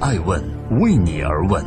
[0.00, 0.40] 爱问
[0.78, 1.64] 为你而问。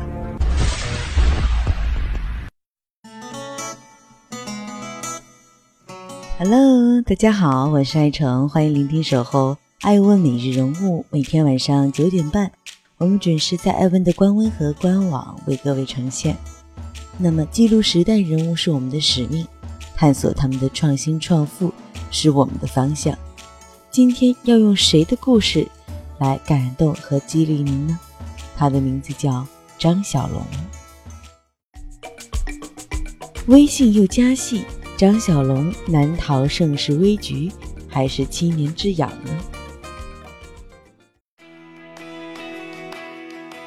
[6.39, 12.49] Hello，大家好，我是爱成，欢迎聆听守候爱问每日人物，每天晚上九点半，
[12.97, 16.37] 我们准时在爱问的官微和官网为各位呈现。
[17.17, 19.45] 那么，记录时代人物是我们的使命，
[19.93, 21.73] 探索他们的创新创富
[22.11, 23.13] 是我们的方向。
[23.89, 25.67] 今天要用谁的故事
[26.17, 27.99] 来感动和激励您呢？
[28.61, 29.43] 他的名字叫
[29.79, 30.39] 张小龙。
[33.47, 34.63] 微信又加戏，
[34.95, 37.51] 张小龙难逃盛世危局，
[37.89, 39.35] 还是七年之痒呢？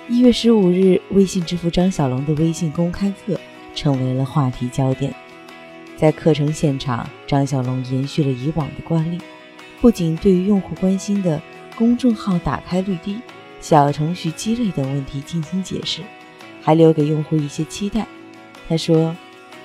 [0.08, 3.36] 一月十五日，微信之父张小龙的微信公开课
[3.74, 5.12] 成为了话题焦点。
[5.96, 9.18] 在课程现场，张小龙延续了以往的惯例。
[9.80, 11.42] 不仅对于用户关心的
[11.74, 13.18] 公众号打开率低、
[13.64, 16.02] 小程序鸡肋等问题进行解释，
[16.60, 18.06] 还留给用户一些期待。
[18.68, 19.16] 他说，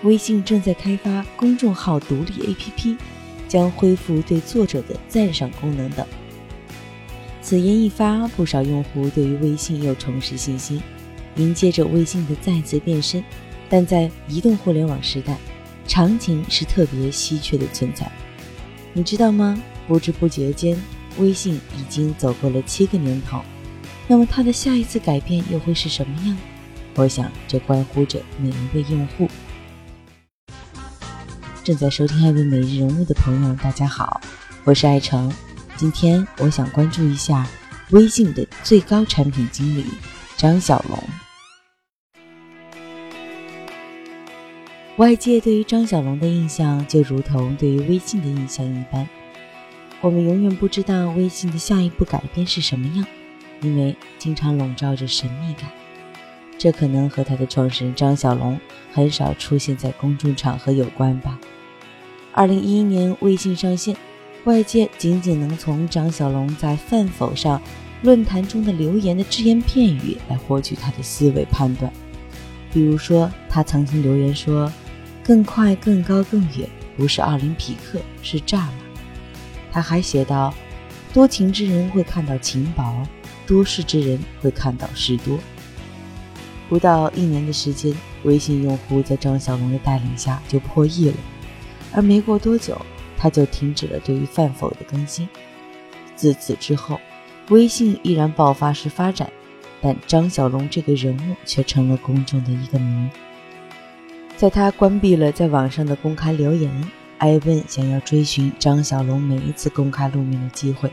[0.03, 2.95] 微信正在开发公众号独立 APP，
[3.49, 6.07] 将恢复对作者的赞赏功能等。
[7.41, 10.81] 此言一发，不少用户对于微信又重拾信心，
[11.35, 13.21] 迎接着微信的再次变身。
[13.67, 15.37] 但在移动互联网时代，
[15.85, 18.09] 场景是特别稀缺的存在，
[18.93, 19.61] 你知道吗？
[19.89, 20.81] 不知不觉间，
[21.17, 23.41] 微信已经走过了七个年头。
[24.11, 26.35] 那么他的下一次改变又会是什么样？
[26.95, 29.29] 我想这关乎着每一位用户。
[31.63, 34.19] 正在收听《爱问每日人物》的朋友，大家好，
[34.63, 35.31] 我是爱成。
[35.75, 37.47] 今天我想关注一下
[37.91, 39.85] 微信的最高产品经理
[40.35, 40.99] 张小龙。
[44.97, 49.07] 外界对于张小龙的印象，就如同对于微信的印象一般。
[50.01, 53.05] 我们永远不知道微信的下一步改变是什么样，
[53.61, 55.69] 因为经常笼罩着神秘感。
[56.57, 58.59] 这可能和他的创始人张小龙
[58.91, 61.39] 很少出现在公众场合有关吧。
[62.33, 63.95] 二零一一年微信上线，
[64.43, 67.61] 外界仅仅能从张小龙在饭否上
[68.01, 71.91] 论坛中的留言的只言片语来获取他的思维判断。
[72.71, 74.71] 比如说，他曾经留言说
[75.23, 78.73] ：“更快、更高、更远，不是奥林匹克，是炸马。”
[79.71, 80.53] 他还写道
[81.13, 83.01] ：“多情之人会看到情薄，
[83.49, 85.37] 多事之人会看到事多。”
[86.69, 87.93] 不到一年的时间，
[88.23, 91.15] 微信用户在张小龙的带领下就破亿了，
[91.91, 92.79] 而没过多久，
[93.17, 95.27] 他就停止了对于饭否的更新。
[96.15, 96.99] 自此之后，
[97.49, 99.29] 微信依然爆发式发展，
[99.81, 103.09] 但张小龙这个人物却成了公众的一个谜。
[104.37, 106.71] 在他关闭了在网上的公开留言。
[107.17, 110.89] 艾问想要追寻张小龙每一次公开露面的机会。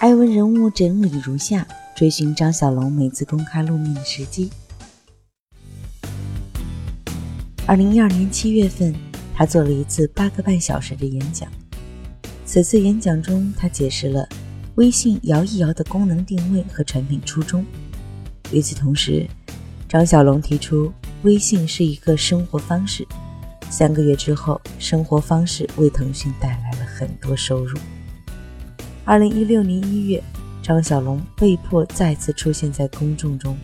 [0.00, 4.50] 艾文人物整理如下：追寻张小龙每次公开露面的时机。
[7.64, 8.94] 二零一二年七月份，
[9.34, 11.48] 他做了一次八个半小时的演讲。
[12.44, 14.28] 此次演讲中，他解释了
[14.74, 17.64] 微信摇一摇的功能定位和产品初衷。
[18.50, 19.26] 与此同时，
[19.88, 23.06] 张小龙提出，微信是一个生活方式。
[23.70, 27.78] 三个月之后，生活方式为腾讯带来了很多收入。
[29.06, 30.22] 二零一六年一月，
[30.62, 33.54] 张小龙被迫再次出现在公众中，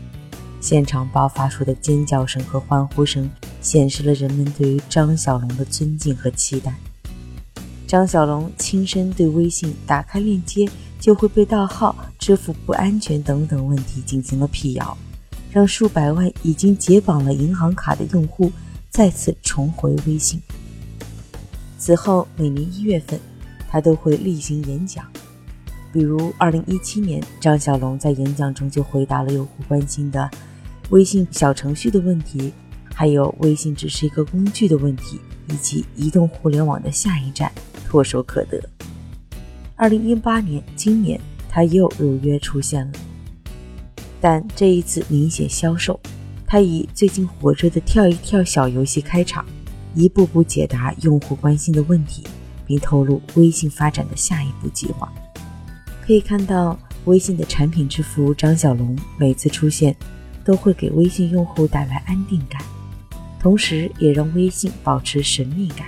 [0.60, 3.28] 现场爆发出的尖叫声和欢呼声，
[3.62, 6.74] 显示了人们对于张小龙的尊敬和期待。
[7.86, 10.68] 张小龙亲身对微信打开链接
[11.00, 14.94] 就会被盗号、支付不安全等等问题进行了辟谣，
[15.50, 18.52] 让数百万已经解绑了银行卡的用户。
[18.90, 20.38] 再次重回微信。
[21.78, 23.18] 此后每年一月份，
[23.70, 25.06] 他都会例行演讲。
[25.92, 30.30] 比如二零一七年，张小龙在演讲中就回答了用户关心的
[30.90, 32.52] 微信小程序的问题，
[32.94, 37.50] 还有微信只是一个工具的问题，以及移动互联网的下一站
[37.88, 38.62] 唾手可得。
[39.74, 42.92] 二零一八年，今年他又如约出现了，
[44.20, 45.98] 但这一次明显消瘦。
[46.46, 49.44] 他以最近火热的跳一跳小游戏开场，
[49.94, 52.24] 一步步解答用户关心的问题，
[52.66, 55.12] 并透露微信发展的下一步计划。
[56.10, 59.94] 可以看到，微信的产品之父张小龙每次出现，
[60.44, 62.60] 都会给微信用户带来安定感，
[63.38, 65.86] 同时也让微信保持神秘感。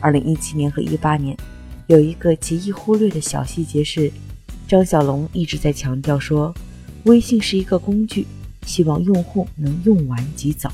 [0.00, 1.36] 二零一七年和一八年，
[1.86, 4.10] 有一个极易忽略的小细节是，
[4.66, 6.54] 张小龙一直在强调说，
[7.04, 8.26] 微信是一个工具。
[8.64, 10.70] 希望用户能用完即走。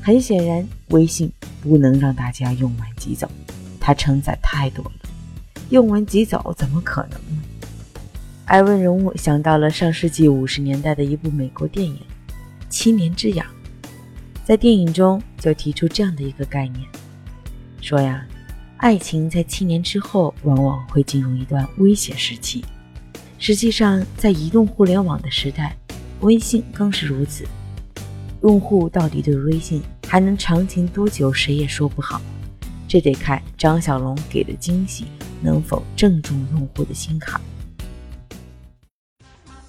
[0.00, 1.28] 很显然，微信
[1.60, 3.28] 不能让大家用完即走，
[3.80, 4.92] 它承载太多了，
[5.74, 7.42] 用完即走怎么可能呢？
[8.44, 11.96] 艾文人物想到了上世纪五十年代的一部美国电影
[12.68, 13.44] 《七年之痒》。
[14.44, 16.86] 在电影中就提出这样的一个概念，
[17.80, 18.24] 说呀，
[18.76, 22.64] 爱情在七年之后往往会进入一段危险时期。
[23.40, 25.76] 实际上，在移动互联网的时代，
[26.20, 27.44] 微信更是如此。
[28.42, 32.22] 用户到底对微信还能长情多久，谁也说不好。
[32.86, 35.06] 这得看张小龙给的惊喜
[35.44, 37.38] 能否正中用户的心坎。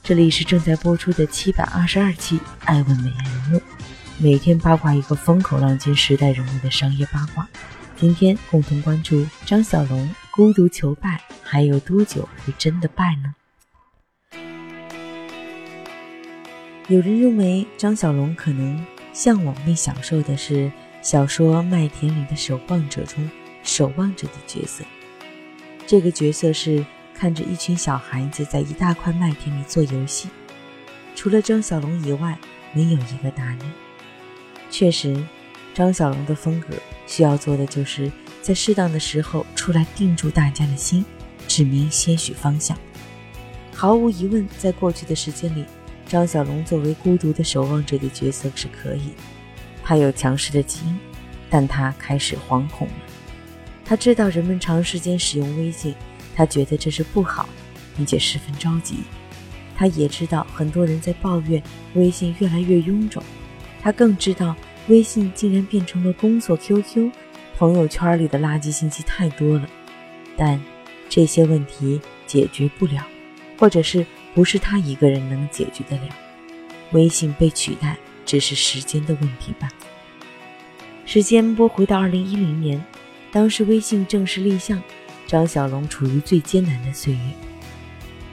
[0.02, 3.58] 这里是正在播出的七百二十二期《爱问美颜人物》。
[4.18, 7.46] 每天八卦一个风口浪尖时代人物的商业八卦，
[7.98, 13.36] 今天共同关注张小龙孤独求败，还有多久会真的败呢？
[16.88, 23.30] 有人认为张小龙可能向往并享受的是小说《麦田里的守望者》中
[23.64, 24.86] 守望者的角色，
[25.88, 26.84] 这个角色是
[27.14, 30.30] 看着一群小孩子在一大块麦田里做游戏，
[31.16, 32.38] 除了张小龙以外，
[32.74, 33.60] 没有一个大人。
[34.72, 35.16] 确实，
[35.74, 38.12] 张小龙的风格需要做的就是
[38.42, 41.06] 在适当的时候出来定住大家的心，
[41.48, 42.76] 指明些许方向。
[43.74, 45.66] 毫无疑问，在过去的时间里，
[46.08, 49.12] 张小龙作为孤独的守望者的角色是可以。
[49.84, 50.98] 他有强势的基因，
[51.48, 52.94] 但他开始惶恐了。
[53.86, 55.94] 他知道人们长时间使用微信，
[56.36, 57.48] 他觉得这是不好，
[57.96, 58.98] 并且十分着急。
[59.78, 61.62] 他也知道很多人在抱怨
[61.94, 63.22] 微信越来越臃肿。
[63.82, 64.56] 他更知道，
[64.88, 67.12] 微信竟然变成了工作 QQ，
[67.58, 69.70] 朋友圈里的垃圾信息太多了。
[70.36, 70.60] 但
[71.08, 73.06] 这些问题解决不了，
[73.60, 74.04] 或者是
[74.34, 76.10] 不是他一个人能解决得了？
[76.92, 79.70] 微信被取代只是时间的问题吧。
[81.06, 82.84] 时间拨回到二零一零年，
[83.36, 84.82] 当时微信正式立项，
[85.28, 87.20] 张小龙处于最艰难的岁月。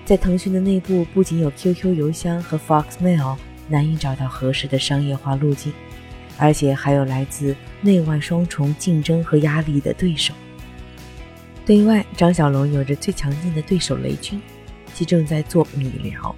[0.04, 3.36] 在腾讯的内部，不仅有 QQ 邮箱和 Foxmail。
[3.68, 5.72] 难以找到合适的商业化路径，
[6.36, 10.34] 而且还有来自内外双重竞争和压力的对手。
[11.64, 14.40] 对外，张小龙有着最强劲的对手雷军，
[14.92, 16.34] 其正在做米聊；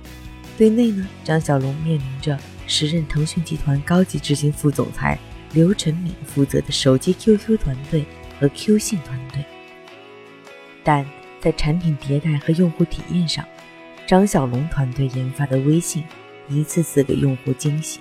[0.56, 5.18] 对内呢，张小龙面临着时任腾讯集团高级执行副总裁
[5.52, 8.04] 刘成敏负责的手机 QQ 团队
[8.38, 9.44] 和 Q 信团队。
[10.82, 11.04] 但
[11.40, 13.44] 在产品迭代和用户体验上，
[14.06, 16.04] 张小龙团队研发的微信。
[16.46, 18.00] 一次次给用户惊喜。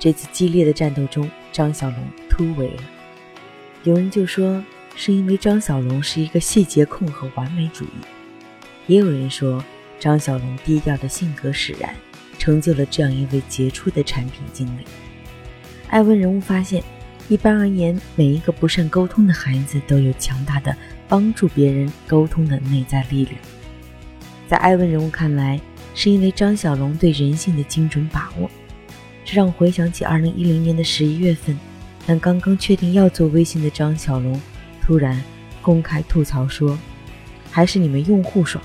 [0.00, 1.98] 这次激烈的战斗中，张小龙
[2.28, 2.82] 突围了。
[3.84, 4.60] 有人就说
[4.96, 7.88] 是因为张小龙是一个细节控和完美主义，
[8.88, 9.64] 也有人说
[10.00, 11.94] 张小龙低调的性格使然，
[12.36, 14.82] 成就了这样一位杰出的产品经理。
[15.88, 16.82] 艾文人物发现，
[17.28, 20.76] 一般而言，每一个不善沟通的孩子都有强大的
[21.08, 23.36] 帮助别人沟通的内在力量。
[24.48, 25.60] 在艾文人物看来。
[25.98, 28.50] 是因为张小龙对人性的精准把握，
[29.24, 31.58] 这让我回想起二零一零年的十一月份，
[32.04, 34.38] 当刚刚确定要做微信的张小龙
[34.82, 35.18] 突然
[35.62, 36.78] 公开吐槽说
[37.50, 38.62] ：“还是你们用户爽，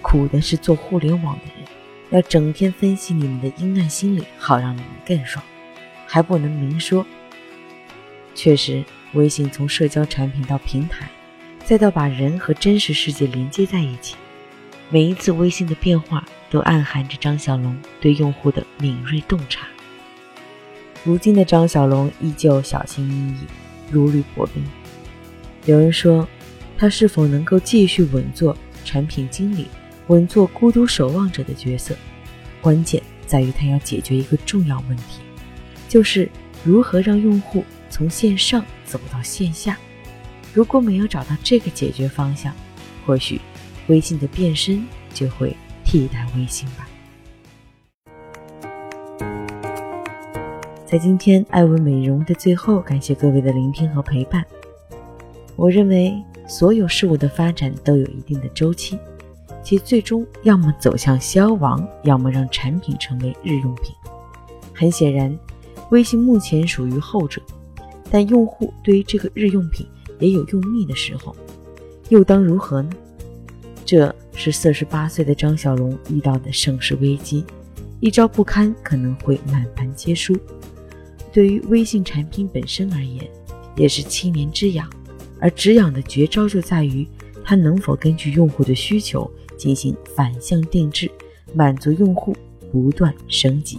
[0.00, 1.68] 苦的是做互联网的人，
[2.10, 5.40] 要整天分析你们的阴暗心理，好让你们更爽，
[6.04, 7.06] 还不能明说。”
[8.34, 8.84] 确实，
[9.14, 11.10] 微信从社交产品到平台，
[11.64, 14.16] 再到把人和真实世界连接在一起，
[14.90, 16.24] 每一次微信的变化。
[16.52, 19.66] 都暗含着张小龙对用户的敏锐洞察。
[21.02, 23.46] 如今的张小龙依旧小心翼翼，
[23.90, 24.62] 如履薄冰。
[25.64, 26.28] 有人说，
[26.76, 29.66] 他是否能够继续稳坐产品经理、
[30.08, 31.96] 稳坐孤独守望者的角色，
[32.60, 35.22] 关键在于他要解决一个重要问题，
[35.88, 36.28] 就是
[36.62, 39.76] 如何让用户从线上走到线下。
[40.54, 42.52] 如果没有找到这个解决方向，
[43.04, 43.38] 或许
[43.88, 45.54] 微信的变身就会。
[45.84, 46.88] 替代微信吧。
[50.86, 54.42] 在今天爱问美容的最后，感谢各位的聆听和陪伴。
[55.56, 56.14] 我认为
[56.46, 58.98] 所有事物的发展都有一定的周期，
[59.62, 63.92] 其最终要么走向消亡，要么让产品成为日用品。
[64.72, 65.36] 很显然，
[65.90, 67.42] 微信目前属于后者，
[68.12, 69.84] 但用户对于这个日用品
[70.20, 71.34] 也有用腻的时候，
[72.10, 72.90] 又当如何呢？
[73.84, 74.14] 这。
[74.34, 77.44] 是四十八岁的张小龙遇到的盛世危机，
[78.00, 80.34] 一招不堪可能会满盘皆输。
[81.30, 83.30] 对于微信产品本身而言，
[83.76, 84.88] 也是七年之痒。
[85.38, 87.06] 而止痒的绝招就在于
[87.44, 91.10] 它能否根据用户的需求进行反向定制，
[91.54, 92.34] 满足用户
[92.72, 93.78] 不断升级。